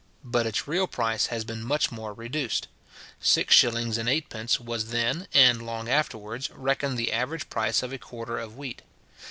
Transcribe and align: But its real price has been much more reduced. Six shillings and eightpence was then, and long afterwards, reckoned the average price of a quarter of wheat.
But 0.23 0.47
its 0.47 0.67
real 0.67 0.87
price 0.87 1.27
has 1.27 1.43
been 1.45 1.61
much 1.63 1.91
more 1.91 2.11
reduced. 2.11 2.67
Six 3.19 3.53
shillings 3.53 3.99
and 3.99 4.09
eightpence 4.09 4.59
was 4.59 4.87
then, 4.89 5.27
and 5.31 5.63
long 5.63 5.87
afterwards, 5.87 6.49
reckoned 6.55 6.97
the 6.97 7.13
average 7.13 7.51
price 7.51 7.83
of 7.83 7.93
a 7.93 7.99
quarter 7.99 8.39
of 8.39 8.57
wheat. 8.57 8.81